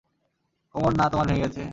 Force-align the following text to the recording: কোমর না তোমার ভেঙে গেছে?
কোমর 0.75 0.91
না 0.95 1.05
তোমার 1.11 1.25
ভেঙে 1.27 1.43
গেছে? 1.43 1.61